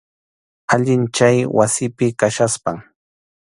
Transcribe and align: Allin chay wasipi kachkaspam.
Allin 0.73 1.03
chay 1.15 1.37
wasipi 1.57 2.05
kachkaspam. 2.19 2.77